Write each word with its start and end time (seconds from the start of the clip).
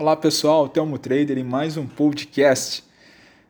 Olá 0.00 0.16
pessoal, 0.16 0.66
Telmo 0.66 0.98
Trader 0.98 1.36
em 1.36 1.44
mais 1.44 1.76
um 1.76 1.86
podcast, 1.86 2.82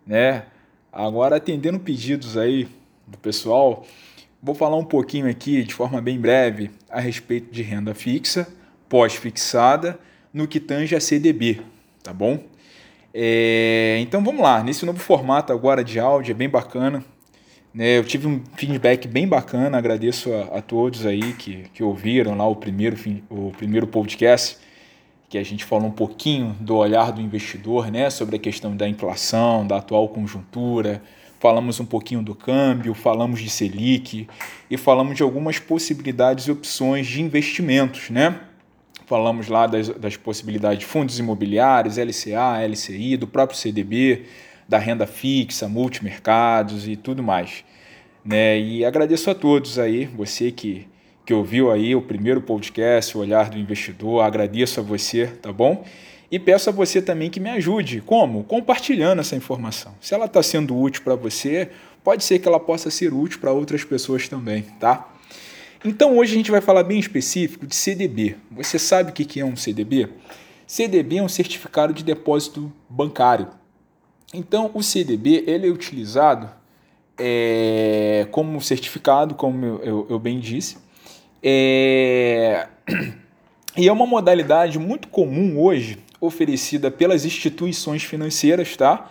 né? 0.05 0.47
Agora 0.93 1.37
atendendo 1.37 1.79
pedidos 1.79 2.37
aí 2.37 2.67
do 3.07 3.17
pessoal, 3.17 3.87
vou 4.43 4.53
falar 4.53 4.77
um 4.77 4.85
pouquinho 4.85 5.31
aqui 5.31 5.63
de 5.63 5.73
forma 5.73 6.01
bem 6.01 6.19
breve 6.19 6.73
a 6.91 6.99
respeito 6.99 7.53
de 7.53 7.63
renda 7.63 7.95
fixa, 7.95 8.49
pós-fixada, 8.89 9.97
no 10.35 10.49
que 10.49 10.59
tange 10.59 10.97
a 10.97 11.01
CDB, 11.01 11.61
tá 12.03 12.13
bom? 12.13 12.43
É, 13.15 13.99
então 14.01 14.21
vamos 14.25 14.43
lá, 14.43 14.61
nesse 14.61 14.85
novo 14.85 14.99
formato 14.99 15.53
agora 15.53 15.85
de 15.85 16.01
áudio 16.01 16.33
é 16.33 16.35
bem 16.35 16.49
bacana, 16.49 17.05
né? 17.73 17.97
Eu 17.97 18.03
tive 18.03 18.27
um 18.27 18.43
feedback 18.57 19.07
bem 19.07 19.29
bacana, 19.29 19.79
agradeço 19.79 20.33
a, 20.35 20.59
a 20.59 20.61
todos 20.61 21.07
aí 21.07 21.33
que, 21.35 21.71
que 21.73 21.85
ouviram 21.85 22.37
lá 22.37 22.49
o 22.49 22.57
primeiro, 22.57 22.97
o 23.31 23.53
primeiro 23.53 23.87
podcast 23.87 24.59
que 25.31 25.39
a 25.39 25.45
gente 25.45 25.65
falou 25.65 25.87
um 25.87 25.93
pouquinho 25.93 26.57
do 26.59 26.75
olhar 26.75 27.13
do 27.13 27.21
investidor, 27.21 27.89
né, 27.89 28.11
sobre 28.11 28.35
a 28.35 28.39
questão 28.39 28.77
da 28.77 28.89
inflação, 28.89 29.65
da 29.65 29.77
atual 29.77 30.09
conjuntura, 30.09 31.01
falamos 31.39 31.79
um 31.79 31.87
pouquinho 31.87 32.21
do 32.21 32.35
câmbio, 32.35 32.93
falamos 32.95 33.41
de 33.41 33.49
Selic 33.49 34.27
e 34.69 34.77
falamos 34.77 35.17
de 35.17 35.23
algumas 35.23 35.61
possibilidades 35.61 36.47
e 36.47 36.51
opções 36.51 37.07
de 37.07 37.23
investimentos, 37.23 38.11
né? 38.11 38.41
Falamos 39.07 39.47
lá 39.47 39.69
das, 39.69 39.89
das 39.89 40.17
possibilidades 40.17 40.81
de 40.81 40.87
fundos 40.87 41.19
imobiliários, 41.21 41.97
LCA, 41.97 42.67
LCI, 42.67 43.17
do 43.17 43.29
próprio 43.29 43.57
CDB, 43.57 44.27
da 44.69 44.79
renda 44.79 45.07
fixa, 45.07 45.69
multimercados 45.69 46.89
e 46.89 46.97
tudo 46.97 47.23
mais. 47.23 47.65
Né? 48.25 48.59
E 48.59 48.85
agradeço 48.85 49.31
a 49.31 49.35
todos 49.35 49.79
aí, 49.79 50.07
você 50.07 50.51
que 50.51 50.87
que 51.25 51.35
ouviu 51.35 51.71
aí 51.71 51.95
o 51.95 52.03
primeiro 52.03 52.41
podcast, 52.41 53.17
o 53.17 53.21
Olhar 53.21 53.51
do 53.51 53.59
Investidor. 53.59 54.23
Agradeço 54.23 54.81
a 54.81 54.83
você, 54.83 55.27
tá 55.27 55.53
bom? 55.53 55.85
E 56.31 56.39
peço 56.39 56.71
a 56.71 56.73
você 56.73 57.03
também 57.03 57.29
que 57.29 57.41
me 57.41 57.51
ajude. 57.51 58.01
Como? 58.01 58.45
Compartilhando 58.45 59.21
essa 59.21 59.35
informação. 59.35 59.95
Se 60.01 60.15
ela 60.15 60.27
está 60.27 60.43
sendo 60.43 60.77
útil 60.79 61.03
para 61.03 61.17
você, 61.17 61.71
pode 62.05 62.25
ser 62.25 62.39
que 62.39 62.47
ela 62.47 62.61
possa 62.61 62.91
ser 62.91 63.13
útil 63.13 63.41
para 63.41 63.53
outras 63.53 63.85
pessoas 63.85 64.29
também, 64.29 64.63
tá? 64.79 65.13
Então 65.85 66.19
hoje 66.19 66.33
a 66.33 66.37
gente 66.37 66.51
vai 66.51 66.61
falar 66.61 66.85
bem 66.85 66.99
específico 66.99 67.67
de 67.67 67.75
CDB. 67.75 68.37
Você 68.51 68.79
sabe 68.79 69.11
o 69.11 69.15
que 69.15 69.41
é 69.41 69.45
um 69.45 69.57
CDB? 69.57 70.09
CDB 70.67 71.17
é 71.17 71.23
um 71.23 71.29
certificado 71.29 71.93
de 71.93 72.05
depósito 72.05 72.73
bancário. 72.89 73.49
Então 74.33 74.71
o 74.75 74.83
CDB 74.83 75.43
ele 75.47 75.67
é 75.67 75.71
utilizado 75.71 76.49
é, 77.19 78.29
como 78.31 78.61
certificado, 78.61 79.35
como 79.35 79.65
eu, 79.65 79.83
eu, 79.83 80.07
eu 80.11 80.19
bem 80.19 80.39
disse, 80.39 80.79
é... 81.43 82.67
E 83.77 83.87
é 83.87 83.93
uma 83.93 84.05
modalidade 84.05 84.81
muito 84.81 85.07
comum 85.09 85.59
hoje, 85.59 85.97
oferecida 86.21 86.91
pelas 86.91 87.25
instituições 87.25 88.03
financeiras, 88.03 88.77
tá? 88.77 89.11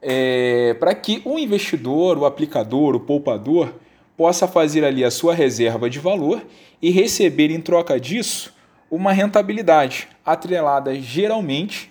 É... 0.00 0.74
Para 0.80 0.94
que 0.94 1.20
o 1.24 1.38
investidor, 1.38 2.16
o 2.18 2.24
aplicador, 2.24 2.96
o 2.96 3.00
poupador 3.00 3.74
possa 4.16 4.48
fazer 4.48 4.84
ali 4.84 5.04
a 5.04 5.10
sua 5.10 5.34
reserva 5.34 5.88
de 5.88 5.98
valor 5.98 6.42
e 6.82 6.90
receber 6.90 7.50
em 7.50 7.60
troca 7.60 8.00
disso 8.00 8.52
uma 8.90 9.12
rentabilidade 9.12 10.08
atrelada 10.24 10.94
geralmente 11.00 11.90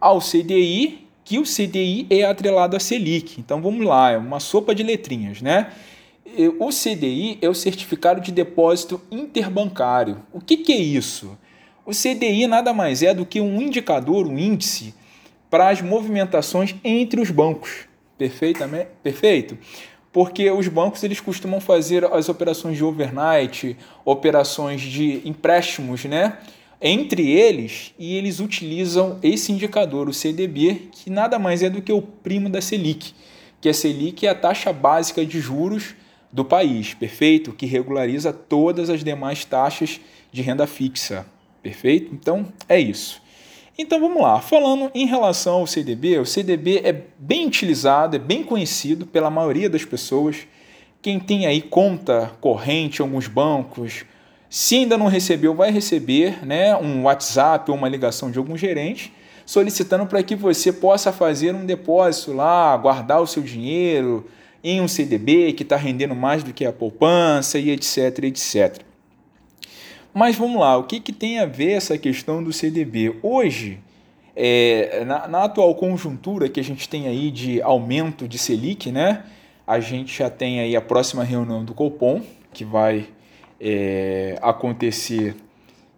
ao 0.00 0.20
CDI, 0.20 1.08
que 1.24 1.38
o 1.38 1.42
CDI 1.42 2.06
é 2.10 2.24
atrelado 2.24 2.76
à 2.76 2.80
Selic. 2.80 3.40
Então 3.40 3.62
vamos 3.62 3.84
lá, 3.86 4.10
é 4.10 4.18
uma 4.18 4.38
sopa 4.38 4.74
de 4.74 4.82
letrinhas, 4.82 5.40
né? 5.40 5.72
O 6.58 6.70
CDI 6.70 7.38
é 7.42 7.48
o 7.48 7.54
Certificado 7.54 8.20
de 8.20 8.32
Depósito 8.32 9.00
Interbancário. 9.10 10.22
O 10.32 10.40
que, 10.40 10.56
que 10.56 10.72
é 10.72 10.76
isso? 10.76 11.36
O 11.86 11.90
CDI 11.90 12.46
nada 12.46 12.72
mais 12.72 13.02
é 13.02 13.12
do 13.12 13.26
que 13.26 13.40
um 13.40 13.60
indicador, 13.60 14.26
um 14.26 14.38
índice 14.38 14.94
para 15.50 15.68
as 15.68 15.82
movimentações 15.82 16.74
entre 16.82 17.20
os 17.20 17.30
bancos. 17.30 17.86
Perfeitamente? 18.16 18.88
Perfeito? 19.02 19.58
Porque 20.12 20.50
os 20.50 20.66
bancos 20.66 21.02
eles 21.04 21.20
costumam 21.20 21.60
fazer 21.60 22.04
as 22.06 22.28
operações 22.28 22.76
de 22.76 22.84
overnight, 22.84 23.76
operações 24.04 24.80
de 24.80 25.20
empréstimos, 25.24 26.04
né? 26.04 26.38
Entre 26.80 27.30
eles, 27.30 27.94
e 27.98 28.16
eles 28.16 28.40
utilizam 28.40 29.18
esse 29.22 29.52
indicador, 29.52 30.08
o 30.08 30.12
CDB, 30.12 30.88
que 30.92 31.10
nada 31.10 31.38
mais 31.38 31.62
é 31.62 31.70
do 31.70 31.82
que 31.82 31.92
o 31.92 32.02
primo 32.02 32.48
da 32.48 32.60
Selic, 32.60 33.14
que 33.60 33.68
a 33.68 33.74
Selic 33.74 34.26
é 34.26 34.30
a 34.30 34.34
taxa 34.34 34.72
básica 34.72 35.24
de 35.24 35.40
juros 35.40 35.94
do 36.34 36.44
país, 36.44 36.94
perfeito? 36.94 37.52
Que 37.52 37.64
regulariza 37.64 38.32
todas 38.32 38.90
as 38.90 39.04
demais 39.04 39.44
taxas 39.44 40.00
de 40.32 40.42
renda 40.42 40.66
fixa, 40.66 41.24
perfeito? 41.62 42.12
Então 42.12 42.46
é 42.68 42.76
isso. 42.76 43.22
Então 43.78 44.00
vamos 44.00 44.20
lá, 44.20 44.40
falando 44.40 44.90
em 44.96 45.06
relação 45.06 45.60
ao 45.60 45.66
CDB, 45.66 46.18
o 46.18 46.26
CDB 46.26 46.80
é 46.82 47.04
bem 47.16 47.46
utilizado, 47.46 48.16
é 48.16 48.18
bem 48.18 48.42
conhecido 48.42 49.06
pela 49.06 49.30
maioria 49.30 49.70
das 49.70 49.84
pessoas. 49.84 50.38
Quem 51.00 51.20
tem 51.20 51.46
aí 51.46 51.62
conta 51.62 52.32
corrente 52.40 53.00
alguns 53.00 53.28
bancos, 53.28 54.04
se 54.50 54.74
ainda 54.74 54.98
não 54.98 55.06
recebeu, 55.06 55.54
vai 55.54 55.70
receber 55.70 56.44
né, 56.44 56.74
um 56.76 57.04
WhatsApp 57.04 57.70
ou 57.70 57.76
uma 57.76 57.88
ligação 57.88 58.28
de 58.32 58.38
algum 58.38 58.56
gerente 58.56 59.12
solicitando 59.46 60.06
para 60.06 60.22
que 60.22 60.34
você 60.34 60.72
possa 60.72 61.12
fazer 61.12 61.54
um 61.54 61.64
depósito 61.64 62.32
lá, 62.32 62.76
guardar 62.76 63.20
o 63.20 63.26
seu 63.26 63.42
dinheiro, 63.42 64.26
em 64.64 64.80
um 64.80 64.88
CDB 64.88 65.52
que 65.52 65.62
está 65.62 65.76
rendendo 65.76 66.14
mais 66.14 66.42
do 66.42 66.54
que 66.54 66.64
a 66.64 66.72
poupança 66.72 67.58
e 67.58 67.68
etc, 67.70 68.24
etc. 68.24 68.82
Mas 70.14 70.36
vamos 70.36 70.58
lá, 70.58 70.78
o 70.78 70.84
que, 70.84 71.00
que 71.00 71.12
tem 71.12 71.38
a 71.38 71.44
ver 71.44 71.72
essa 71.72 71.98
questão 71.98 72.42
do 72.42 72.50
CDB? 72.50 73.14
Hoje, 73.22 73.78
é, 74.34 75.04
na, 75.04 75.28
na, 75.28 75.44
atual 75.44 75.74
conjuntura 75.74 76.48
que 76.48 76.58
a 76.58 76.64
gente 76.64 76.88
tem 76.88 77.06
aí 77.06 77.30
de 77.30 77.60
aumento 77.60 78.26
de 78.26 78.38
Selic, 78.38 78.90
né? 78.90 79.24
A 79.66 79.80
gente 79.80 80.16
já 80.16 80.30
tem 80.30 80.60
aí 80.60 80.74
a 80.74 80.80
próxima 80.80 81.22
reunião 81.22 81.64
do 81.64 81.74
Copom, 81.74 82.22
que 82.52 82.64
vai 82.64 83.06
é, 83.60 84.38
acontecer 84.40 85.36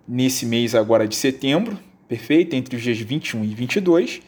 nesse 0.08 0.44
mês 0.44 0.74
agora 0.74 1.06
de 1.06 1.14
setembro, 1.14 1.78
perfeito? 2.08 2.56
Entre 2.56 2.74
os 2.74 2.82
dias 2.82 2.98
21 2.98 3.44
e 3.44 3.54
22 3.54 4.20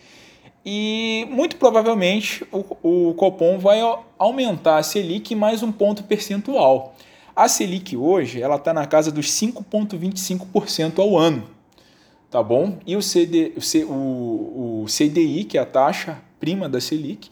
e 0.64 1.26
muito 1.30 1.56
provavelmente 1.56 2.46
o, 2.52 3.10
o 3.10 3.14
Copom 3.14 3.58
vai 3.58 3.80
aumentar 4.18 4.78
a 4.78 4.82
Selic 4.82 5.34
mais 5.34 5.62
um 5.62 5.70
ponto 5.72 6.04
percentual. 6.04 6.94
A 7.34 7.48
Selic 7.48 7.96
hoje 7.96 8.42
ela 8.42 8.56
está 8.56 8.74
na 8.74 8.86
casa 8.86 9.12
dos 9.12 9.30
5,25% 9.30 10.98
ao 10.98 11.16
ano, 11.16 11.44
tá 12.30 12.42
bom? 12.42 12.78
E 12.86 12.96
o, 12.96 13.02
CD, 13.02 13.52
o, 13.88 14.82
o 14.82 14.86
CDI, 14.86 15.44
que 15.44 15.56
é 15.56 15.60
a 15.60 15.66
taxa 15.66 16.20
prima 16.40 16.68
da 16.68 16.80
Selic, 16.80 17.30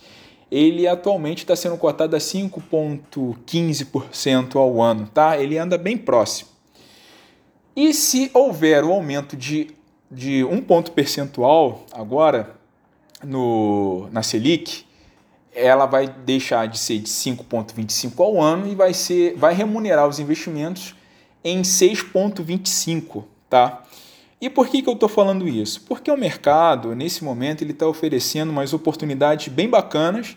ele 0.51 0.87
atualmente 0.87 1.39
está 1.39 1.57
sendo 1.57 1.77
cotado 1.77 2.15
a 2.15 2.19
5,15% 2.19 4.57
ao 4.57 4.81
ano, 4.81 5.09
tá? 5.13 5.37
Ele 5.39 5.59
anda 5.59 5.77
bem 5.77 5.99
próximo. 5.99 6.51
E 7.75 7.93
se 7.93 8.31
houver 8.33 8.85
o 8.85 8.93
aumento 8.93 9.37
de, 9.37 9.71
de 10.11 10.45
um 10.45 10.63
ponto 10.63 10.93
percentual 10.93 11.85
agora, 11.93 12.55
no, 13.23 14.09
na 14.11 14.23
Selic, 14.23 14.85
ela 15.55 15.87
vai 15.87 16.07
deixar 16.07 16.69
de 16.69 16.79
ser 16.79 16.99
de 16.99 17.09
5,25 17.09 18.13
ao 18.23 18.41
ano 18.41 18.69
e 18.69 18.75
vai, 18.75 18.93
ser, 18.93 19.35
vai 19.37 19.55
remunerar 19.55 20.07
os 20.07 20.19
investimentos 20.19 20.95
em 21.43 21.63
6,25, 21.63 23.25
tá? 23.49 23.83
E 24.39 24.51
por 24.51 24.69
que, 24.69 24.83
que 24.83 24.89
eu 24.89 24.93
estou 24.93 25.09
falando 25.09 25.49
isso? 25.49 25.81
Porque 25.89 26.11
o 26.11 26.17
mercado, 26.17 26.95
nesse 26.95 27.25
momento, 27.25 27.63
ele 27.63 27.73
está 27.73 27.87
oferecendo 27.87 28.51
umas 28.51 28.75
oportunidades 28.75 29.49
bem 29.49 29.69
bacanas 29.69 30.37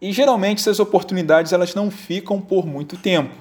e 0.00 0.12
geralmente 0.12 0.58
essas 0.58 0.78
oportunidades 0.78 1.52
elas 1.52 1.74
não 1.74 1.90
ficam 1.90 2.40
por 2.40 2.66
muito 2.66 2.96
tempo. 2.98 3.34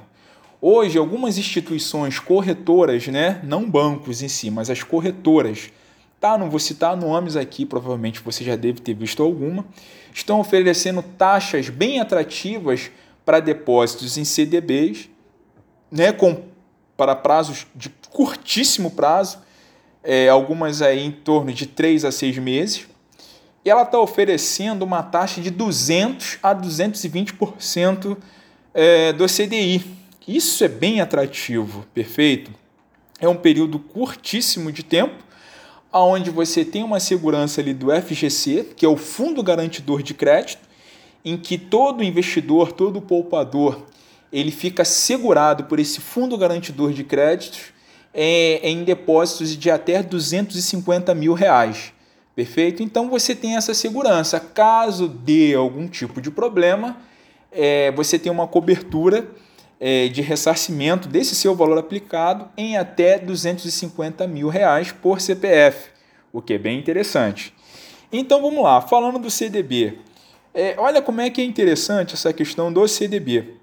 Hoje, 0.62 0.98
algumas 0.98 1.38
instituições 1.38 2.20
corretoras, 2.20 3.06
né, 3.08 3.42
não 3.44 3.70
bancos 3.70 4.22
em 4.22 4.28
si, 4.28 4.50
mas 4.50 4.70
as 4.70 4.82
corretoras, 4.82 5.72
Tá, 6.20 6.36
não 6.38 6.50
vou 6.50 6.60
citar 6.60 6.98
nomes 6.98 7.36
aqui, 7.36 7.66
provavelmente 7.66 8.22
você 8.22 8.44
já 8.44 8.56
deve 8.56 8.82
ter 8.82 8.96
visto 8.96 9.22
alguma. 9.22 9.66
Estão 10.14 10.40
oferecendo 10.40 11.04
taxas 11.04 11.70
bem 11.70 12.00
atrativas 12.00 12.90
para 13.24 13.40
depósitos 13.40 14.18
em 14.18 14.26
CDBs, 14.26 15.10
né, 15.92 16.12
com, 16.12 16.44
para 16.96 17.16
prazos 17.16 17.68
de 17.76 17.90
curtíssimo 18.10 18.90
prazo, 18.92 19.40
é, 20.04 20.28
algumas 20.28 20.82
aí 20.82 21.06
em 21.06 21.12
torno 21.12 21.54
de 21.54 21.68
3 21.68 22.04
a 22.06 22.12
6 22.12 22.40
meses. 22.40 22.88
E 23.64 23.70
ela 23.70 23.84
está 23.84 24.00
oferecendo 24.00 24.84
uma 24.84 25.04
taxa 25.04 25.40
de 25.40 25.52
200 25.52 26.40
a 26.42 26.56
220% 26.56 28.18
é, 28.74 29.14
do 29.14 29.26
CDI. 29.26 29.84
Isso 30.28 30.64
é 30.64 30.68
bem 30.68 31.00
atrativo, 31.00 31.86
perfeito? 31.94 32.50
É 33.20 33.28
um 33.28 33.36
período 33.36 33.78
curtíssimo 33.78 34.72
de 34.72 34.84
tempo 34.84 35.27
aonde 35.98 36.30
você 36.30 36.64
tem 36.64 36.84
uma 36.84 37.00
segurança 37.00 37.60
ali 37.60 37.74
do 37.74 37.88
FGC, 37.90 38.68
que 38.76 38.86
é 38.86 38.90
o 38.90 38.96
Fundo 38.96 39.42
Garantidor 39.42 40.04
de 40.04 40.14
Crédito, 40.14 40.62
em 41.26 41.36
que 41.36 41.58
todo 41.58 42.04
investidor, 42.04 42.72
todo 42.72 43.02
poupador, 43.02 43.84
ele 44.32 44.52
fica 44.52 44.86
segurado 44.86 45.64
por 45.64 45.80
esse 45.80 46.00
Fundo 46.00 46.38
Garantidor 46.38 46.94
de 46.94 47.04
Créditos 47.04 47.74
é, 48.14 48.60
em 48.70 48.84
depósitos 48.84 49.58
de 49.58 49.72
até 49.72 50.04
250 50.04 51.16
mil 51.16 51.34
reais. 51.34 51.92
Perfeito? 52.36 52.84
Então 52.84 53.10
você 53.10 53.34
tem 53.34 53.56
essa 53.56 53.74
segurança. 53.74 54.40
Caso 54.40 55.08
dê 55.08 55.56
algum 55.56 55.88
tipo 55.88 56.22
de 56.22 56.30
problema, 56.30 56.98
é, 57.52 57.92
você 57.94 58.20
tem 58.20 58.32
uma 58.32 58.48
cobertura 58.48 59.28
é, 59.28 59.28
de 60.12 60.22
ressarcimento 60.22 61.08
desse 61.08 61.36
seu 61.36 61.56
valor 61.56 61.78
aplicado 61.78 62.50
em 62.58 62.78
até 62.78 63.20
250 63.20 64.26
mil 64.26 64.50
reais 64.50 64.92
por 64.92 65.22
CPF, 65.22 65.92
o 66.34 66.42
que 66.42 66.54
é 66.54 66.58
bem 66.58 66.80
interessante. 66.80 67.54
Então 68.12 68.42
vamos 68.42 68.64
lá, 68.64 68.82
falando 68.82 69.20
do 69.20 69.30
CDB. 69.30 70.00
É, 70.54 70.76
olha 70.80 71.02
como 71.02 71.20
é 71.22 71.30
que 71.30 71.42
é 71.42 71.44
interessante 71.44 72.16
essa 72.16 72.34
questão 72.34 72.74
do 72.74 72.88
CDB. 72.88 73.58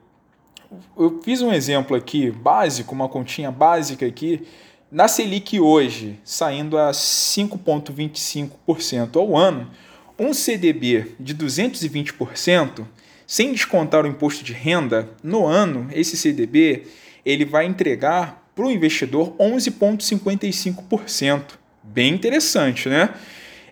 Eu 0.96 1.20
fiz 1.22 1.42
um 1.42 1.52
exemplo 1.52 1.96
aqui 1.96 2.30
básico, 2.30 2.94
uma 2.94 3.08
continha 3.08 3.50
básica 3.50 4.06
aqui 4.06 4.46
na 4.90 5.08
Selic 5.08 5.58
hoje, 5.58 6.20
saindo 6.22 6.76
a 6.78 6.90
5,25% 6.92 9.16
ao 9.16 9.36
ano, 9.36 9.68
um 10.16 10.32
CDB 10.32 11.16
de 11.18 11.34
220%, 11.34 12.86
sem 13.26 13.52
descontar 13.52 14.04
o 14.04 14.08
imposto 14.08 14.44
de 14.44 14.52
renda, 14.52 15.08
no 15.22 15.46
ano, 15.46 15.88
esse 15.92 16.16
CDB 16.16 16.86
ele 17.24 17.44
vai 17.44 17.66
entregar 17.66 18.44
para 18.54 18.66
o 18.66 18.70
investidor 18.70 19.34
11,55%. 19.38 21.58
Bem 21.82 22.14
interessante, 22.14 22.88
né? 22.88 23.12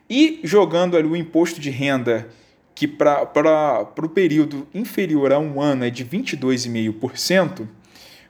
E 0.09 0.41
jogando 0.43 0.97
ali 0.97 1.07
o 1.07 1.15
imposto 1.17 1.61
de 1.61 1.71
renda, 1.71 2.29
que 2.75 2.89
para 2.89 3.87
o 3.97 4.09
período 4.09 4.67
inferior 4.75 5.33
a 5.33 5.39
um 5.39 5.61
ano 5.61 5.85
é 5.85 5.91
de 5.91 6.05
22,5%, 6.05 7.69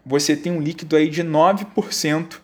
você 0.04 0.36
tem 0.36 0.52
um 0.52 0.60
líquido 0.60 0.96
aí 0.96 1.08
de 1.08 1.22
9% 1.22 2.40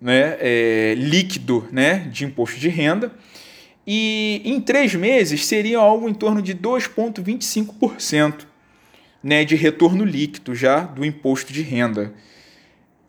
né, 0.00 0.36
é, 0.40 0.94
líquido 0.96 1.68
né, 1.70 2.08
de 2.10 2.24
imposto 2.24 2.58
de 2.58 2.68
renda. 2.68 3.12
E 3.86 4.40
em 4.44 4.60
três 4.60 4.94
meses 4.94 5.44
seria 5.44 5.78
algo 5.78 6.08
em 6.08 6.14
torno 6.14 6.40
de 6.40 6.54
2,25% 6.54 8.46
né, 9.24 9.44
de 9.44 9.56
retorno 9.56 10.04
líquido 10.04 10.54
já 10.54 10.78
do 10.80 11.04
imposto 11.04 11.52
de 11.52 11.62
renda. 11.62 12.14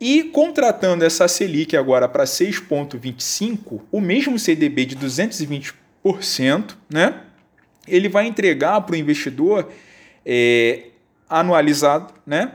E 0.00 0.24
contratando 0.24 1.04
essa 1.04 1.28
Selic 1.28 1.76
agora 1.76 2.08
para 2.08 2.24
6,25%, 2.24 3.82
o 3.92 4.00
mesmo 4.00 4.36
CDB 4.38 4.86
de 4.86 4.96
220%, 4.96 5.74
né, 6.88 7.20
ele 7.86 8.08
vai 8.08 8.26
entregar 8.26 8.80
para 8.80 8.94
o 8.94 8.96
investidor 8.96 9.70
é, 10.24 10.86
anualizado 11.28 12.14
né, 12.26 12.52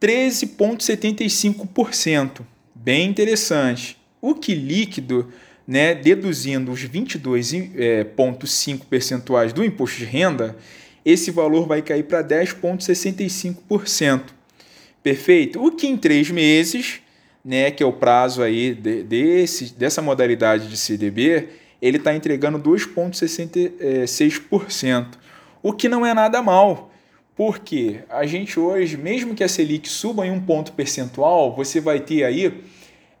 13,75% 0.00 2.40
bem 2.74 3.06
interessante. 3.08 3.98
O 4.20 4.34
que 4.34 4.52
líquido, 4.54 5.32
né, 5.66 5.94
deduzindo 5.94 6.70
os 6.70 6.84
22,5 6.84 7.70
é, 7.76 8.04
percentuais 8.88 9.52
do 9.52 9.64
imposto 9.64 9.98
de 9.98 10.04
renda, 10.04 10.56
esse 11.04 11.30
valor 11.30 11.66
vai 11.66 11.82
cair 11.82 12.04
para 12.04 12.24
10,65%. 12.24 14.22
Perfeito? 15.02 15.62
O 15.62 15.70
que 15.70 15.86
em 15.86 15.98
três 15.98 16.30
meses, 16.30 17.00
né, 17.44 17.70
que 17.70 17.82
é 17.82 17.86
o 17.86 17.92
prazo 17.92 18.42
aí 18.42 18.72
de, 18.74 19.02
desse, 19.02 19.74
dessa 19.74 20.00
modalidade 20.00 20.68
de 20.68 20.76
CDB, 20.76 21.48
ele 21.80 21.96
está 21.98 22.14
entregando 22.14 22.58
2,66%, 22.58 25.08
o 25.62 25.72
que 25.72 25.88
não 25.88 26.04
é 26.06 26.14
nada 26.14 26.40
mal. 26.40 26.92
Porque 27.36 27.98
a 28.08 28.24
gente 28.26 28.60
hoje, 28.60 28.96
mesmo 28.96 29.34
que 29.34 29.42
a 29.42 29.48
Selic 29.48 29.88
suba 29.88 30.24
em 30.26 30.30
um 30.30 30.40
ponto 30.40 30.72
percentual, 30.72 31.52
você 31.54 31.80
vai 31.80 32.00
ter 32.00 32.24
aí 32.24 32.62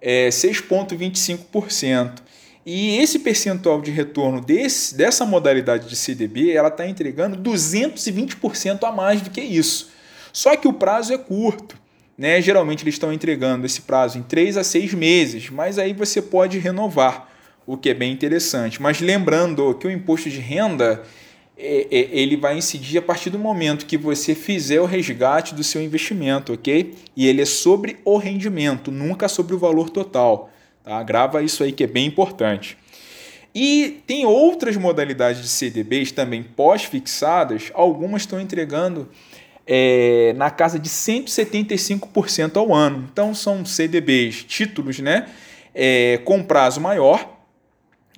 é, 0.04 0.28
6,25%. 0.28 2.22
E 2.66 2.98
esse 2.98 3.18
percentual 3.18 3.80
de 3.80 3.90
retorno 3.90 4.40
desse, 4.40 4.94
dessa 4.94 5.24
modalidade 5.24 5.88
de 5.88 5.96
CDB, 5.96 6.52
ela 6.52 6.68
está 6.68 6.86
entregando 6.86 7.38
220% 7.38 8.84
a 8.84 8.92
mais 8.92 9.22
do 9.22 9.30
que 9.30 9.40
isso. 9.40 9.90
Só 10.32 10.54
que 10.56 10.68
o 10.68 10.72
prazo 10.72 11.14
é 11.14 11.18
curto. 11.18 11.76
Né? 12.16 12.40
Geralmente 12.40 12.84
eles 12.84 12.94
estão 12.94 13.12
entregando 13.12 13.66
esse 13.66 13.80
prazo 13.82 14.18
em 14.18 14.22
3 14.22 14.56
a 14.58 14.64
6 14.64 14.94
meses, 14.94 15.50
mas 15.50 15.78
aí 15.78 15.92
você 15.92 16.22
pode 16.22 16.58
renovar, 16.58 17.28
o 17.66 17.76
que 17.76 17.90
é 17.90 17.94
bem 17.94 18.12
interessante. 18.12 18.80
Mas 18.80 19.00
lembrando 19.00 19.74
que 19.74 19.86
o 19.86 19.90
imposto 19.90 20.28
de 20.30 20.38
renda 20.38 21.02
ele 21.56 22.36
vai 22.36 22.58
incidir 22.58 22.98
a 22.98 23.02
partir 23.02 23.30
do 23.30 23.38
momento 23.38 23.86
que 23.86 23.96
você 23.96 24.34
fizer 24.34 24.80
o 24.80 24.86
resgate 24.86 25.54
do 25.54 25.62
seu 25.62 25.80
investimento, 25.82 26.52
ok? 26.52 26.94
E 27.16 27.28
ele 27.28 27.42
é 27.42 27.46
sobre 27.46 27.98
o 28.04 28.16
rendimento, 28.16 28.90
nunca 28.90 29.28
sobre 29.28 29.54
o 29.54 29.58
valor 29.58 29.88
total. 29.88 30.50
Tá? 30.82 31.00
Grava 31.02 31.42
isso 31.42 31.62
aí 31.62 31.70
que 31.70 31.84
é 31.84 31.86
bem 31.86 32.06
importante. 32.06 32.76
E 33.54 34.02
tem 34.04 34.26
outras 34.26 34.76
modalidades 34.76 35.40
de 35.40 35.48
CDBs 35.48 36.10
também 36.10 36.42
pós-fixadas, 36.42 37.70
algumas 37.72 38.22
estão 38.22 38.40
entregando 38.40 39.08
é, 39.64 40.34
na 40.36 40.50
casa 40.50 40.76
de 40.76 40.88
175% 40.88 42.56
ao 42.56 42.74
ano. 42.74 43.08
Então 43.12 43.32
são 43.32 43.64
CDBs, 43.64 44.42
títulos, 44.42 44.98
né? 44.98 45.26
É, 45.72 46.20
com 46.24 46.42
prazo 46.42 46.80
maior, 46.80 47.38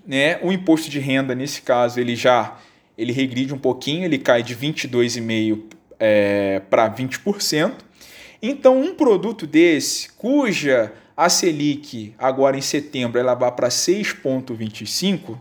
né? 0.06 0.38
O 0.42 0.50
imposto 0.52 0.88
de 0.88 0.98
renda 0.98 1.34
nesse 1.34 1.60
caso 1.60 2.00
ele 2.00 2.16
já 2.16 2.56
ele 2.96 3.12
regride 3.12 3.54
um 3.54 3.58
pouquinho, 3.58 4.04
ele 4.04 4.18
cai 4.18 4.42
de 4.42 4.56
22,5% 4.56 5.62
é, 5.98 6.60
para 6.70 6.94
20%. 6.94 7.72
Então, 8.42 8.80
um 8.80 8.94
produto 8.94 9.46
desse, 9.46 10.10
cuja 10.12 10.92
a 11.16 11.28
Selic 11.28 12.14
agora 12.18 12.58
em 12.58 12.62
setembro 12.62 13.18
ela 13.18 13.34
vai 13.34 13.50
para 13.50 13.68
6,25%, 13.68 15.36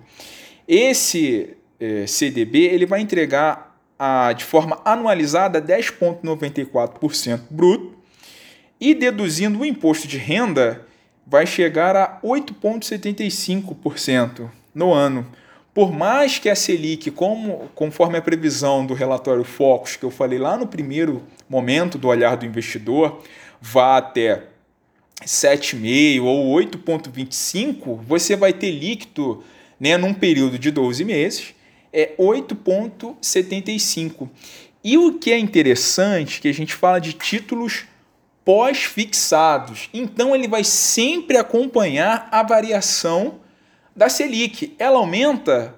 esse 0.68 1.56
é, 1.80 2.08
CDB 2.08 2.60
ele 2.60 2.86
vai 2.86 3.02
entregar 3.02 3.78
a, 4.00 4.34
de 4.34 4.44
forma 4.44 4.82
anualizada 4.84 5.62
10,94% 5.62 7.42
bruto 7.50 7.94
e 8.80 8.96
deduzindo 8.96 9.60
o 9.60 9.66
imposto 9.66 10.08
de 10.08 10.18
renda 10.18 10.86
vai 11.28 11.46
chegar 11.46 11.96
a 11.96 12.20
8,75% 12.22 14.50
no 14.74 14.94
ano 14.94 15.28
por 15.76 15.92
mais 15.92 16.40
que 16.40 16.50
a 16.50 16.56
Selic, 16.56 17.12
como, 17.12 17.70
conforme 17.76 18.18
a 18.18 18.22
previsão 18.22 18.86
do 18.86 18.94
relatório 18.94 19.44
Focus, 19.44 19.98
que 19.98 20.06
eu 20.06 20.10
falei 20.10 20.40
lá 20.40 20.56
no 20.56 20.66
primeiro 20.66 21.22
momento 21.50 21.98
do 21.98 22.08
olhar 22.08 22.38
do 22.38 22.46
investidor, 22.46 23.22
vá 23.60 23.98
até 23.98 24.44
7,5 25.22 26.24
ou 26.24 26.56
8,25, 26.56 28.00
você 28.08 28.38
vai 28.38 28.54
ter 28.54 28.72
líquido 28.72 29.44
né, 29.78 29.98
num 29.98 30.14
período 30.14 30.58
de 30.58 30.72
12 30.72 31.04
meses, 31.04 31.54
é 31.92 32.14
8,75. 32.18 34.30
E 34.82 34.98
o 34.98 35.20
que 35.20 35.34
é 35.34 35.38
interessante, 35.38 36.40
que 36.40 36.48
a 36.48 36.54
gente 36.54 36.74
fala 36.74 37.00
de 37.00 37.12
títulos 37.12 37.84
pós-fixados. 38.46 39.90
Então 39.94 40.34
ele 40.34 40.48
vai 40.48 40.64
sempre 40.64 41.36
acompanhar 41.36 42.30
a 42.32 42.42
variação 42.44 43.44
da 43.96 44.10
Selic. 44.10 44.76
Ela 44.78 44.98
aumenta, 44.98 45.76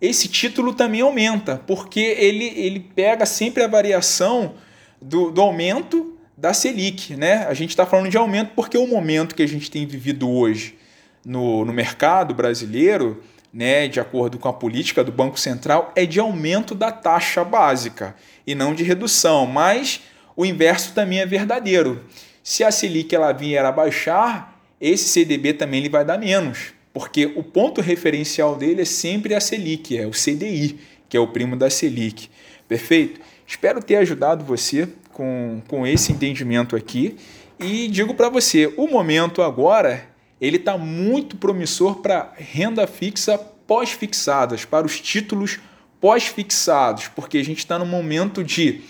esse 0.00 0.28
título 0.28 0.74
também 0.74 1.02
aumenta, 1.02 1.62
porque 1.66 2.00
ele, 2.00 2.46
ele 2.56 2.80
pega 2.80 3.24
sempre 3.24 3.62
a 3.62 3.68
variação 3.68 4.54
do, 5.00 5.30
do 5.30 5.40
aumento 5.40 6.18
da 6.36 6.52
Selic. 6.52 7.14
Né? 7.14 7.46
A 7.46 7.54
gente 7.54 7.70
está 7.70 7.86
falando 7.86 8.10
de 8.10 8.16
aumento 8.16 8.52
porque 8.56 8.76
o 8.76 8.86
momento 8.86 9.34
que 9.34 9.42
a 9.42 9.48
gente 9.48 9.70
tem 9.70 9.86
vivido 9.86 10.28
hoje 10.28 10.76
no, 11.24 11.64
no 11.64 11.72
mercado 11.72 12.34
brasileiro, 12.34 13.22
né, 13.52 13.86
de 13.88 14.00
acordo 14.00 14.38
com 14.38 14.48
a 14.48 14.52
política 14.52 15.04
do 15.04 15.12
Banco 15.12 15.38
Central, 15.38 15.92
é 15.94 16.06
de 16.06 16.18
aumento 16.18 16.74
da 16.74 16.90
taxa 16.90 17.44
básica 17.44 18.16
e 18.46 18.54
não 18.54 18.74
de 18.74 18.82
redução. 18.82 19.46
Mas 19.46 20.00
o 20.34 20.46
inverso 20.46 20.94
também 20.94 21.20
é 21.20 21.26
verdadeiro. 21.26 22.04
Se 22.42 22.64
a 22.64 22.70
Selic 22.70 23.14
ela 23.14 23.32
vier 23.32 23.64
a 23.64 23.70
baixar, 23.70 24.58
esse 24.80 25.08
CDB 25.08 25.52
também 25.52 25.80
ele 25.80 25.90
vai 25.90 26.04
dar 26.04 26.18
menos 26.18 26.72
porque 26.92 27.26
o 27.36 27.42
ponto 27.42 27.80
referencial 27.80 28.56
dele 28.56 28.82
é 28.82 28.84
sempre 28.84 29.34
a 29.34 29.40
Selic, 29.40 29.96
é 29.96 30.06
o 30.06 30.10
CDI, 30.10 30.78
que 31.08 31.16
é 31.16 31.20
o 31.20 31.28
primo 31.28 31.56
da 31.56 31.70
Selic. 31.70 32.28
Perfeito? 32.66 33.20
Espero 33.46 33.82
ter 33.82 33.96
ajudado 33.96 34.44
você 34.44 34.88
com, 35.12 35.60
com 35.66 35.86
esse 35.86 36.12
entendimento 36.12 36.76
aqui 36.76 37.16
e 37.58 37.88
digo 37.88 38.14
para 38.14 38.28
você, 38.28 38.72
o 38.76 38.86
momento 38.86 39.42
agora 39.42 40.08
ele 40.40 40.56
está 40.56 40.78
muito 40.78 41.36
promissor 41.36 41.96
para 41.96 42.32
renda 42.36 42.86
fixa 42.86 43.36
pós-fixadas, 43.36 44.64
para 44.64 44.86
os 44.86 45.00
títulos 45.00 45.60
pós-fixados, 46.00 47.08
porque 47.08 47.38
a 47.38 47.44
gente 47.44 47.58
está 47.58 47.78
no 47.78 47.84
momento 47.84 48.42
de 48.42 48.80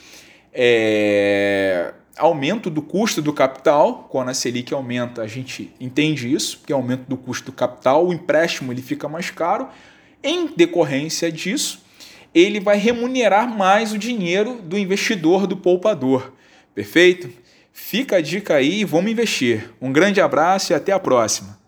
é, 0.52 1.92
aumento 2.16 2.70
do 2.70 2.82
custo 2.82 3.22
do 3.22 3.32
capital, 3.32 4.06
quando 4.10 4.30
a 4.30 4.34
Selic 4.34 4.72
aumenta, 4.72 5.22
a 5.22 5.26
gente 5.26 5.72
entende 5.80 6.32
isso, 6.32 6.60
que 6.66 6.72
é 6.72 6.76
aumento 6.76 7.04
do 7.08 7.16
custo 7.16 7.46
do 7.46 7.52
capital, 7.52 8.06
o 8.06 8.12
empréstimo 8.12 8.72
ele 8.72 8.82
fica 8.82 9.08
mais 9.08 9.30
caro. 9.30 9.68
Em 10.22 10.48
decorrência 10.48 11.30
disso, 11.30 11.82
ele 12.34 12.60
vai 12.60 12.76
remunerar 12.76 13.48
mais 13.48 13.92
o 13.92 13.98
dinheiro 13.98 14.60
do 14.62 14.78
investidor, 14.78 15.46
do 15.46 15.56
poupador. 15.56 16.32
Perfeito? 16.74 17.30
Fica 17.72 18.16
a 18.16 18.20
dica 18.20 18.54
aí, 18.54 18.84
vamos 18.84 19.10
investir. 19.10 19.70
Um 19.80 19.92
grande 19.92 20.20
abraço 20.20 20.72
e 20.72 20.74
até 20.74 20.92
a 20.92 20.98
próxima. 20.98 21.59